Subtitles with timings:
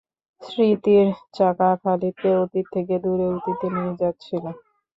[0.41, 1.07] স্মৃতির
[1.33, 4.43] চাকা খালিদকে অতীত থেকে দূর অতীতে নিয়ে যাচ্ছিল।